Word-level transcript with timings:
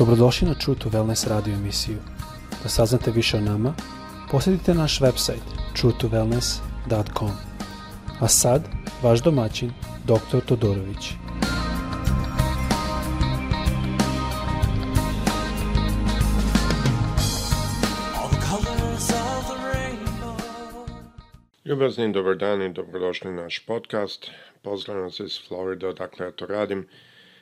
Dobrodošli 0.00 0.48
na 0.48 0.54
True 0.54 0.78
to 0.78 0.88
Wellness 0.88 1.28
radio 1.28 1.54
emisiju. 1.54 1.98
Da 2.62 2.68
saznate 2.68 3.10
više 3.10 3.36
o 3.36 3.40
nama, 3.40 3.74
posjetite 4.30 4.74
naš 4.74 5.00
website 5.00 5.44
truetowellness.com. 5.76 7.30
A 8.20 8.28
sad, 8.28 8.62
vaš 9.02 9.22
domaćin, 9.22 9.72
dr. 10.04 10.40
Todorović. 10.46 11.12
Ljubazni, 21.64 22.12
dobar 22.12 22.36
dan 22.36 22.62
i 22.62 22.72
dobrodošli 22.72 23.30
na 23.30 23.42
naš 23.42 23.58
podcast. 23.66 24.30
Pozdravljam 24.62 25.04
vas 25.04 25.20
iz 25.20 25.40
Florida, 25.48 25.88
odakle 25.88 26.26
ja 26.26 26.32
to 26.32 26.46
radim. 26.46 26.86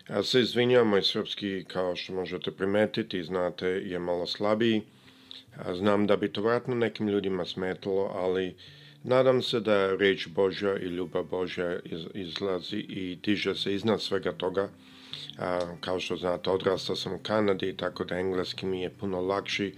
Ja 0.08 0.22
se 0.22 0.40
izvinjam, 0.40 0.88
moj 0.88 1.02
srpski, 1.02 1.64
kao 1.64 1.96
što 1.96 2.12
možete 2.12 2.50
primetiti, 2.50 3.24
znate, 3.24 3.66
je 3.66 3.98
malo 3.98 4.26
slabiji. 4.26 4.82
Znam 5.74 6.06
da 6.06 6.16
bi 6.16 6.32
to 6.32 6.42
vratno 6.42 6.74
nekim 6.74 7.08
ljudima 7.08 7.44
smetalo, 7.44 8.12
ali 8.14 8.54
nadam 9.02 9.42
se 9.42 9.60
da 9.60 9.96
reč 9.96 10.28
Božja 10.28 10.78
i 10.78 10.84
ljubav 10.84 11.24
Božja 11.24 11.78
izlazi 12.14 12.76
i 12.76 13.18
diže 13.22 13.54
se 13.54 13.74
iznad 13.74 14.02
svega 14.02 14.32
toga. 14.32 14.68
Kao 15.80 16.00
što 16.00 16.16
znate, 16.16 16.50
odrastao 16.50 16.96
sam 16.96 17.14
u 17.14 17.18
Kanadi, 17.18 17.76
tako 17.76 18.04
da 18.04 18.18
engleski 18.18 18.66
mi 18.66 18.82
je 18.82 18.90
puno 18.90 19.20
lakši, 19.20 19.74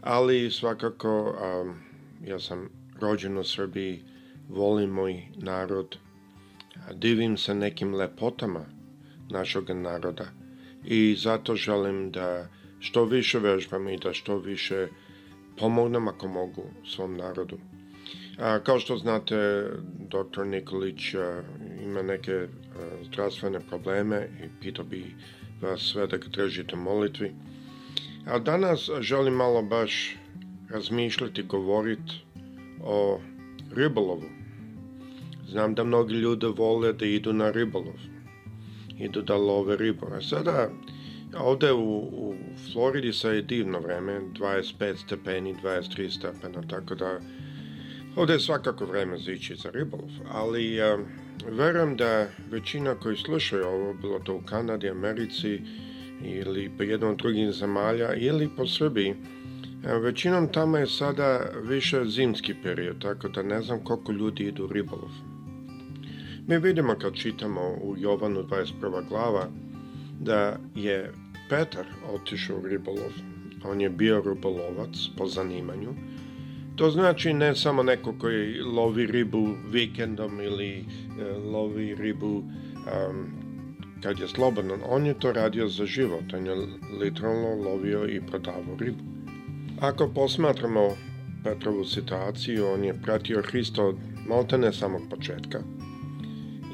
ali 0.00 0.50
svakako 0.50 1.36
ja 2.26 2.40
sam 2.40 2.68
rođen 3.00 3.38
u 3.38 3.44
Srbiji, 3.44 4.02
volim 4.48 4.90
moj 4.90 5.22
narod, 5.36 5.96
divim 6.94 7.36
se 7.36 7.54
nekim 7.54 7.94
lepotama 7.94 8.71
našeg 9.32 9.70
naroda 9.70 10.24
i 10.84 11.16
zato 11.18 11.56
želim 11.56 12.10
da 12.10 12.48
što 12.80 13.04
više 13.04 13.38
vežbam 13.38 13.88
i 13.88 13.96
da 13.96 14.12
što 14.12 14.38
više 14.38 14.88
pomognem 15.58 16.08
ako 16.08 16.28
mogu 16.28 16.64
svom 16.86 17.16
narodu. 17.16 17.58
A, 18.38 18.58
kao 18.58 18.78
što 18.78 18.96
znate, 18.96 19.66
dr. 19.98 20.46
Nikolić 20.46 21.14
a, 21.14 21.42
ima 21.82 22.02
neke 22.02 22.32
a, 22.32 22.46
zdravstvene 23.04 23.60
probleme 23.60 24.28
i 24.44 24.48
pitao 24.60 24.84
bi 24.84 25.14
vas 25.60 25.80
sve 25.80 26.06
da 26.06 26.16
ga 26.16 26.28
držite 26.28 26.76
molitvi. 26.76 27.32
A 28.26 28.38
danas 28.38 28.90
želim 29.00 29.34
malo 29.34 29.62
baš 29.62 30.16
razmišljati, 30.70 31.42
govoriti 31.42 32.24
o 32.84 33.20
ribolovu. 33.74 34.28
Znam 35.48 35.74
da 35.74 35.84
mnogi 35.84 36.14
ljudi 36.14 36.46
vole 36.46 36.92
da 36.92 37.06
idu 37.06 37.32
na 37.32 37.50
ribolov 37.50 38.11
idu 39.04 39.22
da 39.22 39.36
love 39.36 39.76
ribu. 39.76 40.06
A 40.12 40.20
sada, 40.20 40.70
ovde 41.38 41.72
u, 41.72 41.98
u 41.98 42.34
Floridi 42.72 43.12
sa 43.12 43.30
je 43.30 43.42
divno 43.42 43.80
vreme, 43.80 44.20
25 44.40 44.96
stepeni, 44.96 45.54
23 45.62 46.10
stepena, 46.10 46.62
tako 46.68 46.94
da 46.94 47.20
ovde 48.16 48.32
je 48.32 48.40
svakako 48.40 48.84
vreme 48.84 49.18
za 49.18 49.32
ići 49.32 49.56
za 49.56 49.70
ribolov, 49.70 50.10
ali 50.30 50.82
a, 50.82 50.98
verujem 51.50 51.96
da 51.96 52.26
većina 52.50 52.94
koji 52.94 53.16
slušaju 53.16 53.66
ovo, 53.66 53.94
bilo 53.94 54.18
to 54.18 54.34
u 54.34 54.40
Kanadi, 54.40 54.90
Americi 54.90 55.60
ili 56.24 56.70
po 56.78 56.82
jednom 56.82 57.16
drugim 57.16 57.52
zemalja 57.52 58.14
ili 58.14 58.50
po 58.56 58.66
Srbiji, 58.66 59.14
Većinom 59.84 60.48
tamo 60.52 60.78
je 60.78 60.86
sada 60.86 61.50
više 61.62 62.04
zimski 62.04 62.54
period, 62.62 63.02
tako 63.02 63.28
da 63.28 63.42
ne 63.42 63.62
znam 63.62 63.84
koliko 63.84 64.12
ljudi 64.12 64.44
idu 64.44 64.64
u 64.64 64.72
ribolov. 64.72 65.10
Mi 66.46 66.58
vidimo 66.58 66.94
kad 66.94 67.14
čitamo 67.14 67.60
u 67.82 67.94
Jovanu 67.98 68.42
21. 68.42 69.08
glava 69.08 69.48
da 70.20 70.56
je 70.74 71.12
Petar 71.48 71.86
otišao 72.14 72.58
u 72.58 72.66
ribolov. 72.66 73.12
On 73.64 73.80
je 73.80 73.90
bio 73.90 74.20
ribolovac 74.20 74.96
po 75.16 75.26
zanimanju. 75.26 75.94
To 76.76 76.90
znači 76.90 77.32
ne 77.32 77.54
samo 77.54 77.82
neko 77.82 78.14
koji 78.18 78.60
lovi 78.60 79.06
ribu 79.06 79.48
vikendom 79.70 80.40
ili 80.40 80.70
e, 80.78 80.84
lovi 81.52 81.94
ribu 81.94 82.36
um, 82.36 83.26
kad 84.02 84.18
je 84.18 84.28
slobodan. 84.28 84.80
On 84.88 85.06
je 85.06 85.14
to 85.14 85.32
radio 85.32 85.68
za 85.68 85.86
život. 85.86 86.32
On 86.34 86.46
je 86.46 86.54
literalno 87.00 87.70
lovio 87.70 88.08
i 88.08 88.20
prodavao 88.20 88.76
ribu. 88.78 89.02
Ako 89.80 90.08
posmatramo 90.08 90.88
Petrovu 91.44 91.84
situaciju, 91.84 92.66
on 92.66 92.84
je 92.84 93.00
pratio 93.02 93.42
Hrista 93.42 93.84
od 93.84 93.96
maltene 94.28 94.72
samog 94.72 95.02
početka 95.10 95.62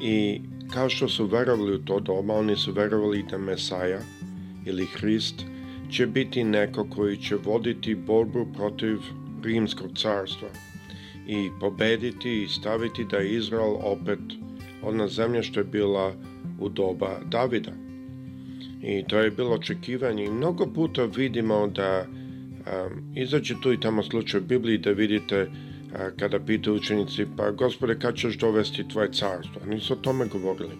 I 0.01 0.41
kao 0.73 0.89
što 0.89 1.09
su 1.09 1.25
verovali 1.25 1.75
u 1.75 1.85
to 1.85 1.99
doba, 1.99 2.33
oni 2.33 2.55
su 2.55 2.71
verovali 2.71 3.23
da 3.31 3.37
Mesaja 3.37 3.99
ili 4.65 4.85
Hrist 4.85 5.45
će 5.91 6.07
biti 6.07 6.43
neko 6.43 6.87
koji 6.89 7.17
će 7.17 7.35
voditi 7.35 7.95
borbu 7.95 8.47
protiv 8.55 8.97
rimskog 9.43 9.91
carstva 9.97 10.47
i 11.27 11.49
pobediti 11.59 12.43
i 12.43 12.47
staviti 12.47 13.05
da 13.11 13.17
je 13.17 13.35
Izrael 13.35 13.75
opet 13.81 14.19
ona 14.83 15.07
zemlja 15.07 15.43
što 15.43 15.59
je 15.59 15.63
bila 15.63 16.13
u 16.59 16.69
doba 16.69 17.19
Davida. 17.25 17.71
I 18.83 19.03
to 19.07 19.19
je 19.19 19.31
bilo 19.31 19.51
očekivanje 19.55 20.25
i 20.25 20.31
mnogo 20.31 20.65
puta 20.65 21.05
vidimo 21.05 21.67
da 21.67 22.05
um, 22.05 23.15
izađe 23.15 23.55
tu 23.61 23.73
i 23.73 23.79
tamo 23.79 24.03
slučaj 24.03 24.39
u 24.39 24.43
Bibliji 24.43 24.77
da 24.77 24.91
vidite 24.91 25.49
kada 26.19 26.39
pita 26.39 26.71
učenici, 26.71 27.25
pa 27.37 27.51
gospode, 27.51 27.99
kad 27.99 28.15
ćeš 28.15 28.37
dovesti 28.37 28.87
tvoje 28.87 29.11
carstvo? 29.13 29.61
Oni 29.63 29.79
su 29.79 29.93
o 29.93 29.95
tome 29.95 30.25
govorili. 30.25 30.75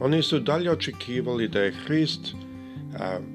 Oni 0.00 0.22
su 0.22 0.40
dalje 0.40 0.70
očekivali 0.70 1.48
da 1.48 1.60
je 1.60 1.72
Hrist 1.72 2.34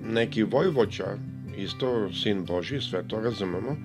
neki 0.04 0.44
vojvođa, 0.44 1.18
isto 1.58 2.14
sin 2.14 2.46
Boži, 2.46 2.82
sve 2.82 3.08
to 3.08 3.20
razumemo, 3.20 3.76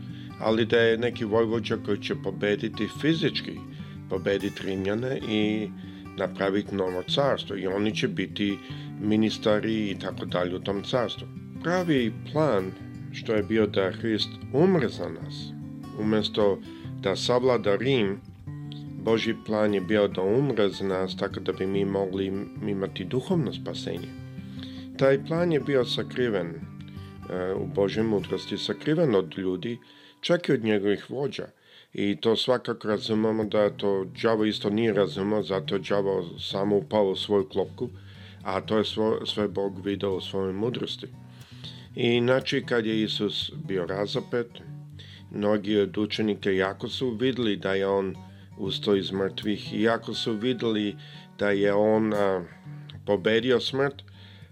ali 0.40 0.66
da 0.66 0.78
je 0.78 0.98
neki 0.98 1.24
vojvođa 1.24 1.76
koji 1.76 2.02
će 2.02 2.14
pobediti 2.24 2.88
fizički, 3.00 3.52
pobediti 4.10 4.62
Rimljane 4.66 5.18
i 5.28 5.68
napraviti 6.18 6.74
novo 6.74 7.02
carstvo 7.02 7.56
i 7.56 7.66
oni 7.66 7.96
će 7.96 8.08
biti 8.08 8.58
ministari 9.00 9.90
i 9.90 9.98
tako 9.98 10.24
dalje 10.24 10.56
u 10.56 10.60
tom 10.60 10.82
carstvu. 10.82 11.26
Pravi 11.62 12.12
plan 12.32 12.72
što 13.12 13.32
je 13.32 13.42
bio 13.42 13.66
da 13.66 13.92
Hrist 13.92 14.28
umre 14.52 14.88
za 14.88 15.08
nas, 15.08 15.52
umesto 16.00 16.58
da 17.02 17.16
savlada 17.16 17.76
Rim, 17.76 18.20
Boži 19.04 19.34
plan 19.46 19.74
je 19.74 19.80
bio 19.80 20.08
da 20.08 20.22
umre 20.22 20.68
za 20.68 20.84
nas 20.84 21.16
tako 21.16 21.40
da 21.40 21.52
bi 21.52 21.66
mi 21.66 21.84
mogli 21.84 22.26
imati 22.66 23.04
duhovno 23.04 23.52
spasenje. 23.52 24.08
Taj 24.98 25.24
plan 25.24 25.52
je 25.52 25.60
bio 25.60 25.84
sakriven 25.84 26.46
uh, 26.46 27.62
u 27.62 27.66
Božoj 27.66 28.04
mudrosti, 28.04 28.58
sakriven 28.58 29.14
od 29.14 29.38
ljudi, 29.38 29.78
čak 30.20 30.48
i 30.48 30.52
od 30.52 30.64
njegovih 30.64 31.10
vođa. 31.10 31.46
I 31.94 32.16
to 32.20 32.36
svakako 32.36 32.88
razumemo 32.88 33.44
da 33.44 33.70
to 33.70 34.06
đavo 34.22 34.44
isto 34.44 34.70
nije 34.70 34.92
razumeo, 34.92 35.42
zato 35.42 35.74
je 35.74 35.80
đavo 35.88 36.38
samo 36.38 36.76
upao 36.76 37.10
u 37.10 37.16
svoju 37.16 37.48
klopku, 37.48 37.88
a 38.42 38.60
to 38.60 38.78
je 38.78 38.84
svo, 38.84 39.26
sve 39.26 39.48
Bog 39.48 39.84
video 39.84 40.16
u 40.16 40.20
svojoj 40.20 40.52
mudrosti. 40.52 41.06
I 41.96 42.20
znači 42.20 42.62
kad 42.66 42.86
je 42.86 43.02
Isus 43.02 43.52
bio 43.64 43.86
razapet, 43.86 44.46
Mnogi 45.34 45.78
od 45.78 45.98
učenika 45.98 46.50
jako 46.50 46.88
su 46.88 47.10
videli 47.10 47.56
da 47.56 47.74
je 47.74 47.86
on 47.86 48.14
usto 48.58 48.96
iz 48.96 49.12
mrtvih 49.12 49.74
i 49.74 49.82
jako 49.82 50.14
su 50.14 50.32
videli 50.32 50.96
da 51.38 51.50
je 51.50 51.72
on 51.72 52.14
a, 52.14 52.44
pobedio 53.06 53.60
smrt, 53.60 53.94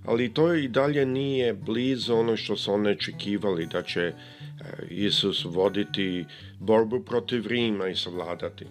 ali 0.05 0.35
to 0.35 0.55
i 0.55 0.69
dalje 0.69 1.07
nije 1.07 1.55
blizu 1.55 2.15
ono 2.15 2.37
što 2.37 2.57
su 2.57 2.73
oni 2.73 2.91
očekivali, 2.91 3.67
da 3.67 3.83
će 3.83 4.13
a, 4.13 4.65
Isus 4.91 5.45
voditi 5.45 6.25
borbu 6.59 7.01
protiv 7.01 7.47
Rima 7.47 7.89
i 7.89 7.97
savladati. 7.97 8.65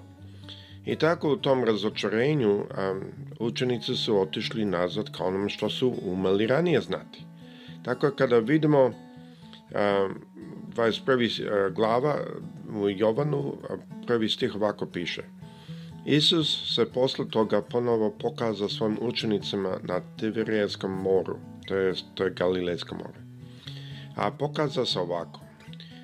I 0.85 0.96
tako 0.96 1.34
u 1.34 1.38
tom 1.38 1.64
razočarenju 1.64 2.64
a, 2.72 3.00
učenici 3.40 3.96
su 3.96 4.22
otišli 4.22 4.66
nazad 4.66 5.12
ka 5.12 5.23
onom 5.23 5.50
što 5.50 5.70
su 5.70 5.94
umeli 6.02 6.47
ranije 6.47 6.82
znati. 6.82 7.23
Tako 7.84 8.12
kada 8.12 8.40
vidimo 8.40 8.91
a, 9.76 10.09
21. 10.79 11.67
E, 11.67 11.72
glava 11.72 12.16
u 12.76 12.90
Jovanu, 12.90 13.53
prvi 14.08 14.29
stih 14.29 14.55
ovako 14.55 14.85
piše. 14.85 15.23
Isus 16.05 16.76
se 16.76 16.85
posle 16.85 17.29
toga 17.29 17.61
ponovo 17.61 18.11
pokazao 18.20 18.70
svojim 18.70 18.97
učenicima 19.02 19.78
na 19.84 20.02
Tiberijskom 20.20 20.91
moru, 20.91 21.37
to 21.67 21.76
je, 21.76 21.93
to 22.16 22.23
je 22.23 22.34
Galilejsko 22.34 22.96
more. 22.96 23.20
A 24.16 24.31
pokazao 24.31 24.85
se 24.85 24.99
ovako. 24.99 25.40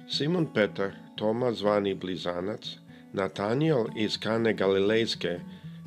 Simon 0.10 0.46
Petar, 0.54 0.92
Toma 1.16 1.54
zvani 1.54 1.94
Blizanac, 1.94 2.78
Natanijel 3.14 3.86
iz 3.96 4.18
Kane 4.20 4.54
Galilejske, 4.54 5.40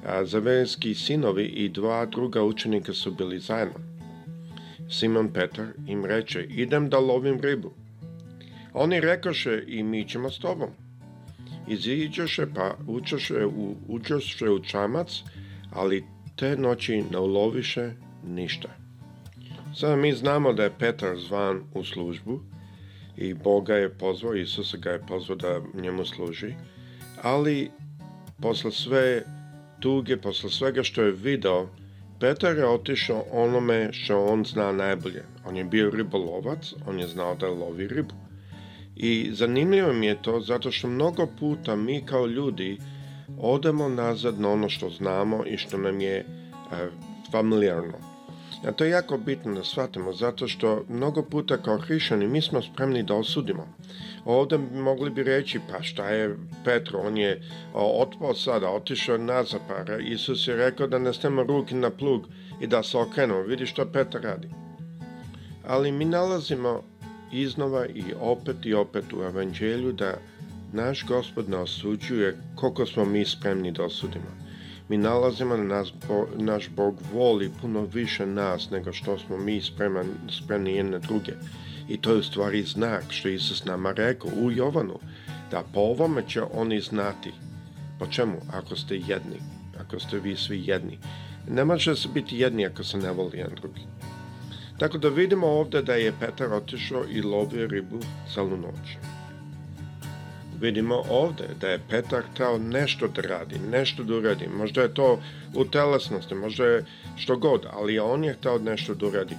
a 0.06 0.24
Zaverski 0.24 0.94
sinovi 0.94 1.44
i 1.44 1.68
dva 1.68 2.06
druga 2.06 2.42
učenika 2.42 2.92
su 2.92 3.12
bili 3.12 3.38
zajedno. 3.38 3.80
Simon 4.90 5.32
Petar 5.32 5.66
im 5.86 6.04
reče, 6.04 6.46
idem 6.50 6.88
da 6.88 6.98
lovim 6.98 7.40
ribu. 7.40 7.72
Oni 8.74 9.00
rekoše 9.00 9.64
i 9.66 9.82
mi 9.82 10.08
ćemo 10.08 10.30
s 10.30 10.38
tobom. 10.38 10.68
Iziđoše 11.68 12.46
pa 12.54 12.74
učoše 12.86 13.46
u, 13.46 13.74
uđoše 13.88 14.50
u 14.50 14.62
čamac, 14.62 15.22
ali 15.70 16.04
te 16.36 16.56
noći 16.56 17.04
ne 17.10 17.18
uloviše 17.18 17.90
ništa. 18.24 18.68
Sada 19.74 19.96
mi 19.96 20.12
znamo 20.12 20.52
da 20.52 20.62
je 20.62 20.78
Petar 20.78 21.16
zvan 21.16 21.62
u 21.74 21.84
službu 21.84 22.40
i 23.16 23.34
Boga 23.34 23.74
je 23.74 23.94
pozvao, 23.94 24.34
Isusa 24.34 24.76
ga 24.76 24.90
je 24.90 25.06
pozvao 25.06 25.36
da 25.36 25.60
njemu 25.74 26.04
služi, 26.04 26.54
ali 27.22 27.70
posle 28.42 28.70
sve 28.70 29.22
tuge, 29.80 30.16
posle 30.16 30.50
svega 30.50 30.82
što 30.82 31.02
je 31.02 31.12
video, 31.12 31.68
Petar 32.20 32.56
je 32.56 32.68
otišao 32.68 33.24
onome 33.32 33.92
što 33.92 34.24
on 34.24 34.44
zna 34.44 34.72
najbolje. 34.72 35.24
On 35.46 35.56
je 35.56 35.64
bio 35.64 35.90
ribolovac, 35.90 36.72
on 36.86 37.00
je 37.00 37.06
znao 37.06 37.34
da 37.34 37.48
lovi 37.48 37.88
ribu. 37.88 38.14
I 39.00 39.30
zanimljivo 39.32 39.92
mi 39.92 40.06
je 40.06 40.22
to 40.22 40.40
zato 40.40 40.70
što 40.70 40.88
mnogo 40.88 41.26
puta 41.40 41.76
mi 41.76 42.02
kao 42.06 42.26
ljudi 42.26 42.78
odemo 43.38 43.88
nazad 43.88 44.40
na 44.40 44.50
ono 44.50 44.68
što 44.68 44.90
znamo 44.90 45.44
i 45.46 45.56
što 45.56 45.78
nam 45.78 46.00
je 46.00 46.16
e, 46.16 46.24
familijarno. 47.32 47.98
A 48.66 48.72
to 48.72 48.84
je 48.84 48.90
jako 48.90 49.18
bitno 49.18 49.54
da 49.54 49.64
shvatimo, 49.64 50.12
zato 50.12 50.48
što 50.48 50.84
mnogo 50.88 51.22
puta 51.22 51.56
kao 51.56 51.78
hrišćani 51.78 52.28
mi 52.28 52.42
smo 52.42 52.62
spremni 52.62 53.02
da 53.02 53.14
osudimo. 53.14 53.68
Ovde 54.24 54.58
mogli 54.58 55.10
bi 55.10 55.22
reći, 55.22 55.60
pa 55.70 55.82
šta 55.82 56.08
je 56.08 56.36
Petro, 56.64 57.00
on 57.00 57.16
je 57.18 57.42
otpao 57.74 58.34
sada, 58.34 58.70
otišao 58.70 59.18
na 59.18 59.44
zapara, 59.44 59.98
Isus 59.98 60.48
je 60.48 60.56
rekao 60.56 60.86
da 60.86 60.98
ne 60.98 61.12
stema 61.12 61.42
ruki 61.42 61.74
na 61.74 61.90
plug 61.90 62.26
i 62.60 62.66
da 62.66 62.82
se 62.82 62.98
okrenemo, 62.98 63.40
vidi 63.40 63.66
što 63.66 63.92
Petar 63.92 64.22
radi. 64.22 64.48
Ali 65.66 65.92
mi 65.92 66.04
nalazimo 66.04 66.82
iznova 67.32 67.86
i 67.86 68.04
opet 68.20 68.56
i 68.66 68.74
opet 68.74 69.12
u 69.12 69.22
evanđelju 69.22 69.92
da 69.92 70.14
naš 70.72 71.06
gospod 71.06 71.48
ne 71.48 71.56
osuđuje 71.56 72.36
koliko 72.54 72.86
smo 72.86 73.04
mi 73.04 73.24
spremni 73.24 73.72
da 73.72 73.84
osudimo 73.84 74.48
mi 74.88 74.98
nalazimo 74.98 75.56
da 75.56 75.62
nas, 75.62 75.92
naš 76.36 76.68
Bog 76.68 76.98
voli 77.12 77.50
puno 77.60 77.80
više 77.80 78.26
nas 78.26 78.70
nego 78.70 78.92
što 78.92 79.18
smo 79.18 79.36
mi 79.36 79.60
spreman, 79.60 80.06
spremni 80.30 80.72
jedne 80.72 80.98
druge. 80.98 81.32
I 81.88 82.00
to 82.00 82.10
je 82.10 82.18
u 82.18 82.22
stvari 82.22 82.62
znak 82.62 83.04
što 83.08 83.28
Isus 83.28 83.64
nama 83.64 83.92
rekao 83.92 84.30
u 84.30 84.50
Jovanu, 84.50 84.98
da 85.50 85.64
po 85.74 85.80
ovome 85.80 86.22
će 86.28 86.42
oni 86.42 86.80
znati. 86.80 87.32
Po 87.98 88.06
čemu? 88.06 88.36
Ako 88.52 88.76
ste 88.76 88.94
jedni, 88.94 89.40
ako 89.80 90.00
ste 90.00 90.18
vi 90.18 90.36
svi 90.36 90.62
jedni. 90.66 90.98
Ne 91.48 91.64
može 91.64 91.96
se 91.96 92.08
biti 92.14 92.38
jedni 92.38 92.66
ako 92.66 92.84
se 92.84 92.98
ne 92.98 93.12
voli 93.12 93.38
jedan 93.38 93.54
drugi. 93.54 93.80
Tako 94.78 94.98
da 94.98 95.08
vidimo 95.08 95.46
ovde 95.46 95.82
da 95.82 95.94
je 95.94 96.12
Petar 96.20 96.52
otišao 96.52 97.04
i 97.10 97.22
lovio 97.22 97.66
ribu 97.66 98.00
celu 98.34 98.56
noć 98.56 98.98
vidimo 100.60 101.02
ovde 101.10 101.48
da 101.60 101.68
je 101.68 101.80
Petar 101.90 102.22
hteo 102.32 102.58
nešto 102.58 103.08
da 103.08 103.22
radi, 103.22 103.58
nešto 103.70 104.04
da 104.04 104.14
uradi. 104.14 104.48
Možda 104.48 104.82
je 104.82 104.94
to 104.94 105.20
u 105.54 105.64
telesnosti, 105.64 106.34
možda 106.34 106.64
je 106.64 106.84
što 107.16 107.36
god, 107.36 107.66
ali 107.72 107.98
on 107.98 108.24
je 108.24 108.34
hteo 108.34 108.58
nešto 108.58 108.94
da 108.94 109.06
uradi. 109.06 109.36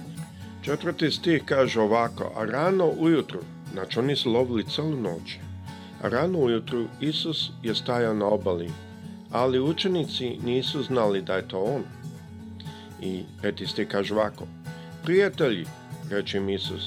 Četvrti 0.62 1.10
stih 1.10 1.42
kaže 1.44 1.80
ovako, 1.80 2.32
a 2.36 2.44
rano 2.44 2.86
ujutru, 2.98 3.40
znači 3.72 3.98
oni 3.98 4.16
su 4.16 4.32
lovili 4.32 4.64
celu 4.64 4.96
noć, 4.96 5.36
a 6.02 6.08
rano 6.08 6.38
ujutru 6.38 6.86
Isus 7.00 7.50
je 7.62 7.74
stajao 7.74 8.14
na 8.14 8.26
obali, 8.26 8.70
ali 9.30 9.60
učenici 9.60 10.38
nisu 10.44 10.82
znali 10.82 11.22
da 11.22 11.34
je 11.34 11.48
to 11.48 11.60
on. 11.60 11.82
I 13.02 13.22
peti 13.42 13.66
stih 13.66 13.88
kaže 13.88 14.14
ovako, 14.14 14.46
prijatelji, 15.10 15.66
reče 16.10 16.38
im 16.38 16.48
Isus, 16.48 16.84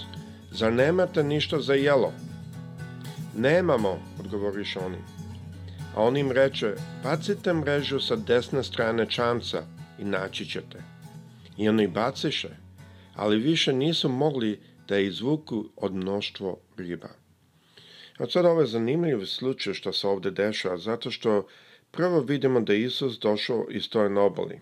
zar 0.52 0.74
nemate 0.74 1.24
ništa 1.24 1.60
za 1.60 1.74
jelo? 1.74 2.14
Nemamo, 3.38 4.00
odgovoriš 4.20 4.75
oni. 4.75 4.98
A 5.96 6.04
on 6.04 6.18
im 6.18 6.31
reče, 6.31 6.75
bacite 7.04 7.54
mrežu 7.54 8.00
sa 8.00 8.16
desne 8.16 8.64
strane 8.64 9.10
čamca 9.10 9.64
i 10.00 10.06
naći 10.06 10.46
ćete. 10.46 10.84
I 11.58 11.70
oni 11.70 11.88
baciše, 11.88 12.50
ali 13.16 13.38
više 13.38 13.74
nisu 13.74 14.10
mogli 14.10 14.60
da 14.88 14.98
izvuku 14.98 15.66
od 15.75 15.96
mnoštvo 15.96 16.58
riba. 16.78 17.10
A 18.18 18.30
sad 18.30 18.46
ovo 18.46 18.62
je 18.62 18.68
zanimljiv 18.68 19.25
slučaj 19.25 19.74
što 19.74 19.94
se 19.94 20.08
ovde 20.08 20.31
dešava, 20.31 20.78
zato 20.78 21.12
što 21.12 21.48
prvo 21.92 22.20
vidimo 22.20 22.62
da 22.62 22.74
Isus 22.74 23.20
došao 23.20 23.66
iz 23.70 23.90
toj 23.90 24.18
obali. 24.18 24.60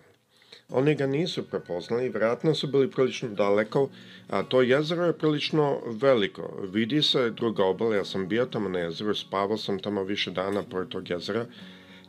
Oni 0.71 0.95
ga 0.95 1.07
nisu 1.07 1.43
prepoznali, 1.43 2.09
vratno 2.09 2.55
su 2.55 2.67
bili 2.67 2.91
prilično 2.91 3.29
daleko, 3.29 3.89
a 4.29 4.43
to 4.43 4.61
jezero 4.61 5.05
je 5.05 5.17
prilično 5.17 5.81
veliko. 5.85 6.67
Vidi 6.73 7.01
se 7.01 7.29
druga 7.29 7.65
obala, 7.65 7.95
ja 7.95 8.05
sam 8.05 8.27
bio 8.27 8.45
tamo 8.45 8.69
na 8.69 8.79
jezeru, 8.79 9.15
spavao 9.15 9.57
sam 9.57 9.79
tamo 9.79 10.03
više 10.03 10.31
dana 10.31 10.63
pored 10.63 10.87
tog 10.87 11.09
jezera, 11.09 11.45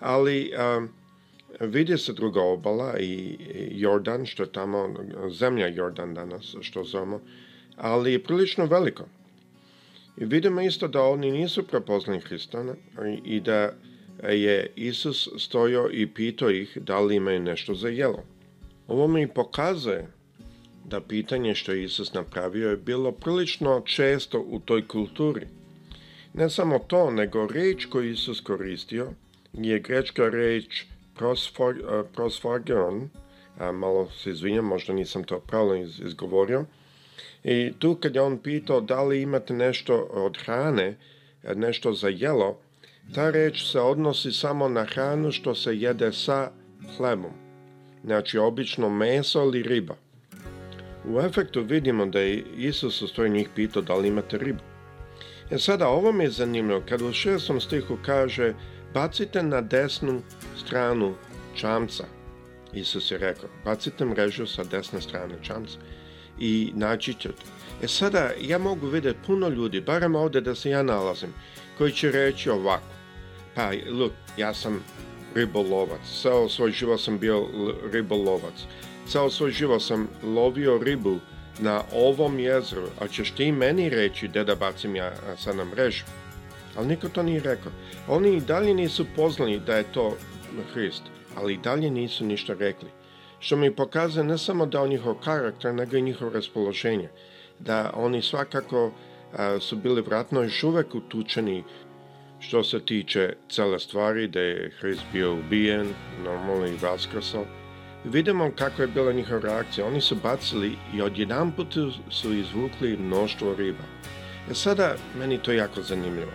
ali 0.01 0.53
a, 0.57 0.87
vidi 1.61 1.99
se 1.99 2.13
druga 2.13 2.43
obala 2.43 2.99
i 2.99 3.39
Jordan, 3.71 4.27
što 4.27 4.43
je 4.43 4.53
tamo, 4.53 4.95
zemlja 5.31 5.67
Jordan 5.67 6.15
danas, 6.15 6.55
što 6.61 6.85
zovemo, 6.85 7.21
ali 7.77 8.13
je 8.13 8.25
prilično 8.25 8.67
veliko. 8.67 9.05
I 10.17 10.25
vidimo 10.25 10.61
isto 10.61 10.89
da 10.89 11.03
oni 11.03 11.31
nisu 11.31 11.63
prepoznali 11.63 12.21
Hristana 12.21 12.75
i 13.25 13.41
da 13.41 13.73
je 14.23 14.67
Isus 14.77 15.29
stojao 15.39 15.91
i 15.93 16.07
pitao 16.07 16.51
ih 16.51 16.79
da 16.81 17.01
li 17.01 17.17
imaju 17.17 17.41
nešto 17.41 17.75
za 17.75 17.89
jelo. 17.89 18.32
Ovo 18.93 19.07
mi 19.09 19.27
pokazuje 19.27 20.07
da 20.85 21.01
pitanje 21.01 21.55
što 21.55 21.73
je 21.73 21.85
Isus 21.85 22.13
napravio 22.13 22.71
je 22.71 22.77
bilo 22.77 23.13
prilično 23.13 23.83
često 23.85 24.41
u 24.41 24.61
toj 24.61 24.89
kulturi. 24.89 25.47
Ne 26.35 26.51
samo 26.51 26.79
to, 26.79 27.11
nego 27.11 27.47
reč 27.47 27.85
koju 27.85 28.11
Isus 28.11 28.41
koristio 28.41 29.13
je 29.53 29.79
grečka 29.81 30.29
reč 30.29 30.85
prosfor, 31.15 32.05
prosforgeron, 32.15 33.09
a 33.59 33.73
malo 33.73 34.11
se 34.11 34.31
izvinjam, 34.31 34.65
možda 34.65 34.93
nisam 34.93 35.25
to 35.25 35.41
pravilno 35.41 35.77
iz, 35.77 36.01
izgovorio, 36.01 36.65
i 37.45 37.73
tu 37.79 37.95
kad 37.95 38.15
je 38.15 38.23
on 38.23 38.39
pitao 38.39 38.81
da 38.81 39.03
li 39.03 39.23
imate 39.23 39.55
nešto 39.55 40.09
od 40.11 40.37
hrane, 40.45 40.97
nešto 41.55 41.93
za 41.93 42.09
jelo, 42.09 42.59
ta 43.15 43.31
reč 43.31 43.71
se 43.71 43.81
odnosi 43.81 44.33
samo 44.33 44.69
na 44.69 44.85
hranu 44.85 45.33
što 45.33 45.55
se 45.55 45.77
jede 45.77 46.13
sa 46.13 46.51
hlebom 46.97 47.52
znači 48.05 48.39
obično 48.39 48.89
meso 48.89 49.43
ili 49.43 49.63
riba. 49.63 49.95
U 51.05 51.21
efektu 51.21 51.63
vidimo 51.63 52.07
da 52.07 52.21
je 52.21 52.45
Isus 52.57 53.03
u 53.03 53.09
stvari 53.09 53.31
njih 53.31 53.49
pitao 53.55 53.83
da 53.83 53.95
li 53.95 54.09
imate 54.09 54.39
ribu. 54.39 54.61
E 55.51 55.59
sada, 55.59 55.89
ovo 55.89 56.13
mi 56.13 56.25
je 56.25 56.31
zanimljivo, 56.31 56.83
kad 56.89 57.03
u 57.03 57.13
šestom 57.13 57.61
stihu 57.61 57.99
kaže 58.07 58.55
bacite 58.95 59.43
na 59.43 59.61
desnu 59.61 60.23
stranu 60.57 61.15
čamca. 61.55 62.05
Isus 62.73 63.11
je 63.11 63.19
rekao, 63.19 63.49
bacite 63.65 64.05
mrežu 64.05 64.47
sa 64.47 64.65
desne 64.65 65.01
strane 65.01 65.35
čamca 65.43 65.79
i 66.39 66.73
naći 66.75 67.15
ćete. 67.15 67.43
E 67.83 67.89
sada, 67.89 68.31
ja 68.41 68.59
mogu 68.59 68.87
vidjeti 68.87 69.19
puno 69.27 69.49
ljudi, 69.49 69.81
barem 69.81 70.15
ovde 70.15 70.41
da 70.41 70.55
se 70.55 70.71
ja 70.71 70.83
nalazim, 70.83 71.35
koji 71.79 71.93
će 71.93 72.11
reći 72.11 72.51
ovako, 72.51 72.93
pa, 73.55 73.71
look, 73.91 74.13
ja 74.37 74.55
sam 74.55 74.85
ribolovac. 75.35 76.01
Ceo 76.23 76.49
svoj 76.49 76.73
život 76.73 77.01
sam 77.01 77.19
bio 77.19 77.47
ribolovac. 77.93 78.55
Ceo 79.09 79.31
svoj 79.31 79.51
život 79.51 79.83
sam 79.83 80.09
lovio 80.23 80.79
ribu 80.79 81.19
na 81.61 81.83
ovom 81.93 82.39
jezeru, 82.39 82.87
a 83.01 83.09
ćeš 83.09 83.31
ti 83.31 83.53
meni 83.53 83.89
reći 83.89 84.29
gde 84.29 84.45
da 84.45 84.55
bacim 84.55 84.97
ja 84.97 85.13
sad 85.39 85.57
na 85.57 85.65
mrežu? 85.65 86.05
Ali 86.77 86.87
niko 86.87 87.09
to 87.09 87.23
nije 87.23 87.41
rekao. 87.41 87.73
Oni 88.09 88.37
i 88.37 88.41
dalje 88.41 88.75
nisu 88.75 89.07
poznali 89.17 89.61
da 89.61 89.77
je 89.77 89.93
to 89.93 90.17
Hrist, 90.73 91.03
ali 91.37 91.55
i 91.55 91.59
dalje 91.59 91.91
nisu 91.91 92.25
ništa 92.25 92.55
rekli. 92.59 92.89
Što 93.39 93.57
mi 93.57 93.77
pokazuje 93.77 94.25
ne 94.25 94.39
samo 94.39 94.67
da 94.67 94.83
o 94.83 94.87
njihov 94.87 95.15
karakter, 95.15 95.75
nego 95.75 95.97
i 95.97 96.03
njihov 96.03 96.33
raspoloženje. 96.33 97.09
Da 97.59 97.91
oni 97.95 98.23
svakako 98.23 98.93
a, 99.33 99.59
su 99.61 99.77
bili 99.77 100.03
vratno 100.03 100.43
još 100.43 100.63
uvek 100.63 100.95
utučeni 100.95 101.65
Što 102.43 102.65
se 102.65 102.81
tiče 102.81 103.33
cele 103.49 103.79
stvari, 103.79 104.29
da 104.29 104.41
je 104.41 104.71
Hrist 104.81 105.03
bio 105.13 105.35
ubijen, 105.35 105.89
normalno 106.25 106.67
i 106.67 106.77
vaskrasao, 106.83 107.45
vidimo 108.05 108.51
kako 108.57 108.83
je 108.83 108.89
bila 108.89 109.13
njihova 109.13 109.41
reakcija. 109.41 109.87
Oni 109.87 110.01
su 110.01 110.17
bacili 110.23 110.73
i 110.95 111.03
odjedan 111.03 111.53
put 111.53 111.77
su 112.11 112.33
izvukli 112.33 112.97
mnoštvo 112.97 113.55
riba. 113.55 113.85
E 114.51 114.55
sada, 114.55 114.95
meni 115.19 115.39
to 115.39 115.53
jako 115.53 115.83
zanimljivo. 115.83 116.33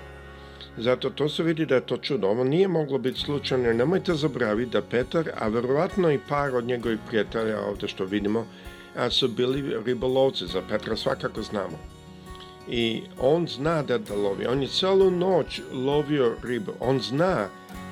Zato 0.77 1.09
to 1.09 1.29
se 1.29 1.43
vidi 1.43 1.65
da 1.65 1.75
je 1.75 1.85
to 1.85 1.97
čudo. 1.97 2.27
Ovo 2.27 2.43
nije 2.43 2.67
moglo 2.67 2.97
biti 2.97 3.19
slučajno, 3.19 3.65
jer 3.65 3.75
nemojte 3.75 4.13
zabraviti 4.13 4.71
da 4.71 4.81
Petar, 4.81 5.29
a 5.37 5.47
verovatno 5.47 6.11
i 6.11 6.19
par 6.29 6.55
od 6.55 6.65
njegovih 6.65 6.99
prijatelja 7.07 7.61
ovde 7.61 7.87
što 7.87 8.05
vidimo, 8.05 8.47
su 9.09 9.27
bili 9.27 9.83
ribolovci. 9.85 10.47
Za 10.47 10.61
Petra 10.69 10.95
svakako 10.95 11.41
znamo 11.41 11.96
i 12.69 13.03
on 13.19 13.47
zna 13.47 13.81
da 13.83 13.97
da 13.97 14.15
lovi. 14.15 14.45
On 14.45 14.61
je 14.61 14.67
celu 14.67 15.11
noć 15.11 15.61
lovio 15.71 16.35
ribu. 16.43 16.71
On 16.79 16.99
zna 16.99 17.47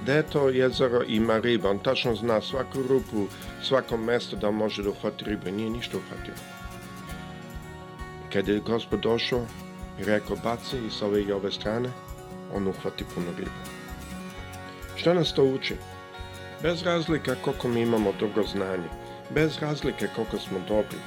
da 0.05 0.23
to 0.23 0.49
jezero 0.49 1.03
ima 1.07 1.37
riba. 1.37 1.69
On 1.69 1.79
tačno 1.79 2.15
zna 2.15 2.41
svaku 2.41 2.81
rupu, 2.89 3.27
svako 3.63 3.97
mesto 3.97 4.35
da 4.35 4.51
može 4.51 4.83
da 4.83 4.89
uhvati 4.89 5.25
ribu. 5.25 5.51
Nije 5.51 5.69
ništa 5.69 5.97
uhvatio. 5.97 6.33
Kada 8.33 8.51
je 8.51 8.59
gospod 8.59 8.99
došao 8.99 9.45
i 10.01 10.03
rekao 10.03 10.37
baci 10.43 10.77
i 10.77 11.03
ove 11.03 11.23
i 11.23 11.31
ove 11.31 11.51
strane, 11.51 11.89
on 12.53 12.67
uhvati 12.67 13.05
puno 13.15 13.27
riba. 13.37 13.63
Šta 14.95 15.13
nas 15.13 15.33
to 15.33 15.43
uči? 15.43 15.75
Bez 16.63 16.83
razlika 16.83 17.35
koliko 17.41 17.67
mi 17.67 17.81
imamo 17.81 18.13
dobro 18.19 18.43
znanje, 18.43 18.89
bez 19.29 19.59
razlike 19.61 20.07
koliko 20.15 20.37
smo 20.37 20.59
dobri, 20.67 20.97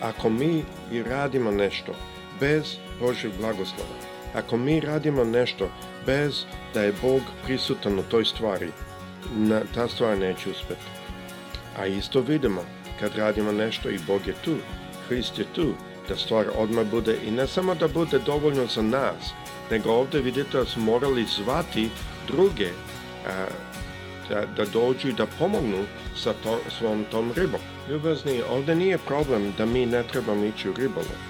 ako 0.00 0.30
mi 0.30 0.64
i 0.92 1.02
radimo 1.02 1.50
nešto 1.50 1.92
bez 2.40 2.76
Božeg 3.00 3.32
blagoslova, 3.40 3.94
ako 4.34 4.56
mi 4.56 4.80
radimo 4.80 5.24
nešto 5.24 5.70
bez 6.06 6.44
da 6.74 6.82
je 6.82 6.94
Bog 7.02 7.22
prisutan 7.44 7.98
u 7.98 8.02
toj 8.02 8.24
stvari, 8.24 8.68
na, 9.36 9.60
ta 9.74 9.88
stvar 9.88 10.18
neće 10.18 10.50
uspeti. 10.50 10.86
A 11.78 11.86
isto 11.86 12.20
vidimo, 12.20 12.64
kad 13.00 13.16
radimo 13.16 13.52
nešto 13.52 13.90
i 13.90 13.98
Bog 14.06 14.26
je 14.26 14.34
tu, 14.44 14.56
Hrist 15.08 15.38
je 15.38 15.44
tu, 15.54 15.72
da 16.08 16.16
stvar 16.16 16.46
odmah 16.56 16.86
bude 16.86 17.16
i 17.26 17.30
ne 17.30 17.46
samo 17.46 17.74
da 17.74 17.88
bude 17.88 18.18
dovoljno 18.18 18.66
za 18.66 18.82
nas, 18.82 19.32
nego 19.70 19.90
ovde 19.90 20.20
vidite 20.20 20.58
da 20.58 20.64
smo 20.64 20.82
morali 20.82 21.24
zvati 21.24 21.88
druge 22.26 22.68
a, 23.26 23.46
da, 24.28 24.44
da 24.56 24.64
dođu 24.64 25.08
i 25.08 25.12
da 25.12 25.26
pomognu 25.38 25.84
sa 26.16 26.32
to, 26.42 26.58
svom 26.78 27.04
tom 27.10 27.32
ribom. 27.36 27.60
Ljubazni, 27.90 28.42
ovde 28.50 28.74
nije 28.74 28.98
problem 28.98 29.52
da 29.58 29.66
mi 29.66 29.86
ne 29.86 30.02
trebamo 30.02 30.44
ići 30.44 30.70
u 30.70 30.72
ribolov. 30.72 31.27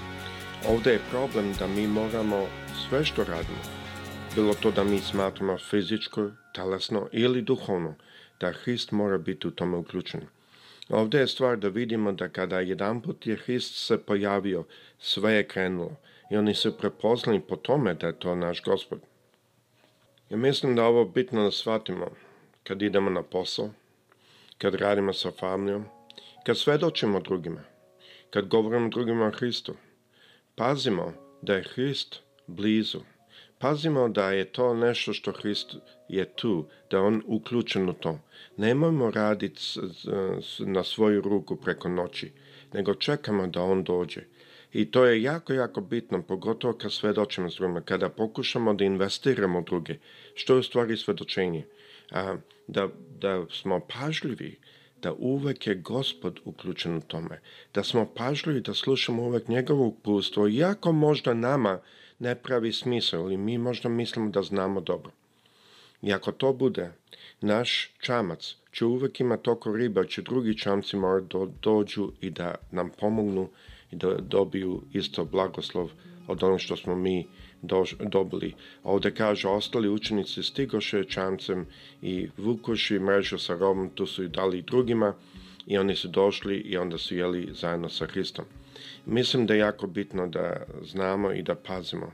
Ovde 0.67 0.91
je 0.91 0.99
problem 1.11 1.53
da 1.59 1.67
mi 1.67 1.87
moramo 1.87 2.47
sve 2.89 3.05
što 3.05 3.23
radimo, 3.23 3.59
bilo 4.35 4.53
to 4.53 4.71
da 4.71 4.83
mi 4.83 4.99
smatramo 4.99 5.57
fizičko, 5.57 6.29
telesno 6.53 7.07
ili 7.11 7.41
duhovno, 7.41 7.95
da 8.39 8.51
Hrist 8.51 8.91
mora 8.91 9.17
biti 9.17 9.47
u 9.47 9.51
tome 9.51 9.77
uključen. 9.77 10.21
Ovde 10.89 11.19
je 11.19 11.27
stvar 11.27 11.57
da 11.57 11.67
vidimo 11.67 12.11
da 12.11 12.29
kada 12.29 12.59
jedan 12.59 13.01
put 13.01 13.27
je 13.27 13.35
Hrist 13.35 13.87
se 13.87 13.97
pojavio, 13.97 14.63
sve 14.99 15.33
je 15.33 15.47
krenulo 15.47 15.95
i 16.31 16.37
oni 16.37 16.53
su 16.53 16.77
prepoznali 16.77 17.39
po 17.39 17.55
tome 17.55 17.93
da 17.93 18.07
je 18.07 18.19
to 18.19 18.35
naš 18.35 18.63
gospod. 18.63 18.99
Ja 20.29 20.37
mislim 20.37 20.75
da 20.75 20.85
ovo 20.85 21.05
bitno 21.05 21.43
da 21.43 21.51
shvatimo 21.51 22.07
kad 22.63 22.81
idemo 22.81 23.09
na 23.09 23.23
posao, 23.23 23.69
kad 24.57 24.75
radimo 24.75 25.13
sa 25.13 25.31
familijom, 25.31 25.85
kad 26.45 26.57
svedočimo 26.57 27.19
drugima, 27.19 27.61
kad 28.29 28.47
govorimo 28.47 28.89
drugima 28.89 29.25
o 29.25 29.31
Hristu. 29.31 29.73
Pazimo 30.59 31.13
da 31.41 31.55
je 31.55 31.63
Hrist 31.63 32.15
blizu. 32.47 32.99
Pazimo 33.59 34.09
da 34.09 34.31
je 34.31 34.45
to 34.45 34.73
nešto 34.73 35.13
što 35.13 35.31
Hrist 35.31 35.75
je 36.09 36.25
tu, 36.35 36.67
da 36.91 37.01
on 37.01 37.21
uključen 37.25 37.89
u 37.89 37.93
to. 37.93 38.19
Nemojmo 38.57 39.11
raditi 39.11 39.61
na 40.59 40.83
svoju 40.83 41.21
ruku 41.21 41.55
preko 41.55 41.89
noći, 41.89 42.31
nego 42.73 42.93
čekamo 42.93 43.47
da 43.47 43.61
on 43.61 43.83
dođe. 43.83 44.21
I 44.73 44.91
to 44.91 45.05
je 45.05 45.21
jako, 45.21 45.53
jako 45.53 45.81
bitno, 45.81 46.21
pogotovo 46.21 46.73
kad 46.73 46.91
svedočimo 46.91 47.49
s 47.49 47.55
drugima, 47.55 47.81
kada 47.81 48.09
pokušamo 48.09 48.73
da 48.73 48.83
investiramo 48.83 49.59
u 49.59 49.63
druge. 49.63 49.95
Što 50.33 50.53
je 50.53 50.59
u 50.59 50.63
stvari 50.63 50.97
svedočenje? 50.97 51.65
A, 52.11 52.35
da, 52.67 52.87
da 53.19 53.45
smo 53.49 53.79
pažljivi, 53.79 54.59
da 55.01 55.13
uvek 55.13 55.67
je 55.67 55.75
gospod 55.75 56.39
uključen 56.45 56.97
u 56.97 57.01
tome, 57.01 57.41
da 57.73 57.83
smo 57.83 58.05
pažljivi 58.15 58.61
da 58.61 58.73
slušamo 58.73 59.23
uvek 59.23 59.47
njegovo 59.47 59.85
uputstvo, 59.85 60.47
iako 60.47 60.91
možda 60.91 61.33
nama 61.33 61.79
ne 62.19 62.35
pravi 62.35 62.73
smisao 62.73 63.21
ili 63.21 63.37
mi 63.37 63.57
možda 63.57 63.89
mislimo 63.89 64.29
da 64.29 64.41
znamo 64.41 64.81
dobro. 64.81 65.11
I 66.01 66.13
ako 66.13 66.31
to 66.31 66.53
bude, 66.53 66.91
naš 67.41 67.91
čamac 67.99 68.55
će 68.71 68.85
uvek 68.85 69.19
imati 69.19 69.43
toko 69.43 69.75
riba, 69.75 70.05
će 70.05 70.21
drugi 70.21 70.57
čamci 70.57 70.97
morati 70.97 71.27
do, 71.29 71.51
dođu 71.61 72.11
i 72.21 72.29
da 72.29 72.55
nam 72.71 72.89
pomognu 72.99 73.49
i 73.91 73.95
da 73.95 74.13
dobiju 74.13 74.81
isto 74.93 75.25
blagoslov 75.25 75.91
od 76.27 76.43
onog 76.43 76.59
što 76.59 76.75
smo 76.75 76.95
mi 76.95 77.27
dož, 77.61 77.95
dobili. 77.99 78.53
Ovde 78.83 79.11
kaže, 79.11 79.47
ostali 79.47 79.89
učenici 79.89 80.43
stigoše 80.43 81.03
čamcem 81.03 81.65
i 82.01 82.29
vukoši 82.37 82.99
mrežu 82.99 83.37
sa 83.37 83.55
robom, 83.55 83.89
tu 83.89 84.05
su 84.05 84.23
i 84.23 84.29
dali 84.29 84.61
drugima 84.61 85.13
i 85.67 85.77
oni 85.77 85.95
su 85.95 86.07
došli 86.07 86.57
i 86.57 86.77
onda 86.77 86.97
su 86.97 87.15
jeli 87.15 87.49
zajedno 87.53 87.89
sa 87.89 88.05
Hristom. 88.05 88.45
Mislim 89.05 89.45
da 89.45 89.53
je 89.53 89.59
jako 89.59 89.87
bitno 89.87 90.27
da 90.27 90.63
znamo 90.81 91.31
i 91.33 91.43
da 91.43 91.55
pazimo, 91.55 92.11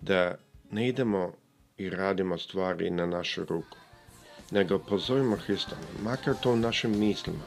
da 0.00 0.34
ne 0.70 0.88
idemo 0.88 1.32
i 1.78 1.90
radimo 1.90 2.38
stvari 2.38 2.90
na 2.90 3.06
našu 3.06 3.44
ruku, 3.44 3.76
nego 4.50 4.78
pozovimo 4.78 5.36
Hrista, 5.36 5.76
makar 6.02 6.34
to 6.42 6.52
u 6.52 6.56
našim 6.56 6.98
mislima, 6.98 7.44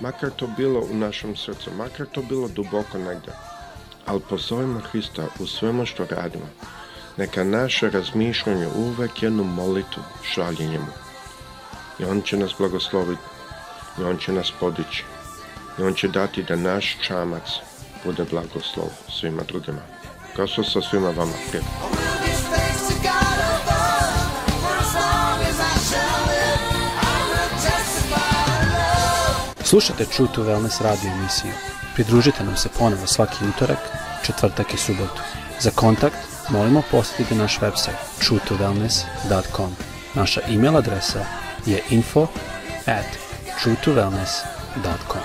makar 0.00 0.30
to 0.30 0.48
bilo 0.56 0.80
u 0.80 0.94
našem 0.94 1.36
srcu, 1.36 1.70
makar 1.78 2.06
to 2.06 2.22
bilo 2.22 2.48
duboko 2.48 2.98
negde, 2.98 3.32
ali 4.06 4.20
pozovimo 4.30 4.80
Hrista 4.80 5.26
u 5.38 5.46
svemu 5.46 5.86
što 5.86 6.04
radimo. 6.04 6.46
Neka 7.16 7.44
naše 7.44 7.90
razmišljanje 7.90 8.68
uvek 8.76 9.22
jednu 9.22 9.44
molitu 9.44 10.00
šalje 10.22 10.66
njemu. 10.66 10.92
I 11.98 12.04
on 12.04 12.22
će 12.22 12.36
nas 12.36 12.54
blagosloviti, 12.58 13.22
i 13.98 14.02
on 14.02 14.18
će 14.18 14.32
nas 14.32 14.52
podići, 14.60 15.04
i 15.78 15.82
on 15.82 15.94
će 15.94 16.08
dati 16.08 16.42
da 16.42 16.56
naš 16.56 16.96
čamac 17.00 17.42
bude 18.04 18.24
blagoslov 18.30 18.88
svima 19.08 19.42
drugima. 19.48 19.80
Gospod 20.36 20.66
sa 20.72 20.80
svima 20.80 21.10
vama 21.10 21.32
prijatelj. 21.48 22.04
Slušajte 29.64 30.04
True 30.04 30.28
to 30.34 30.42
Wellness 30.42 30.82
radio 30.82 31.10
emisiju. 31.10 31.52
Pridružite 31.94 32.44
nam 32.44 32.56
se 32.56 32.68
ponovo 32.78 33.06
svaki 33.06 33.44
utorak, 33.44 33.78
četvrtak 34.22 34.74
i 34.74 34.76
subotu. 34.76 35.22
Za 35.60 35.70
kontakt 35.70 36.16
molimo 36.48 36.82
posjetite 36.90 37.34
naš 37.34 37.58
website 37.60 37.98
truetowellness.com. 38.20 39.76
Naša 40.14 40.40
e-mail 40.48 40.76
adresa 40.76 41.24
je 41.66 41.82
info 41.90 42.26
at 42.86 43.06
truetowellness.com. 43.62 45.22